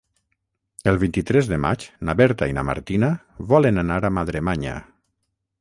El 0.91 0.97
vint-i-tres 1.03 1.49
de 1.51 1.59
maig 1.67 1.85
na 2.09 2.17
Berta 2.23 2.49
i 2.53 2.57
na 2.61 2.65
Martina 2.71 3.13
volen 3.53 3.83
anar 3.85 4.03
a 4.11 4.15
Madremanya. 4.21 4.79